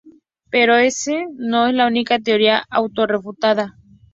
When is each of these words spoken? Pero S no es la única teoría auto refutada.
Pero 0.49 0.77
S 0.77 1.27
no 1.35 1.67
es 1.67 1.75
la 1.75 1.85
única 1.85 2.17
teoría 2.17 2.65
auto 2.71 3.05
refutada. 3.05 3.77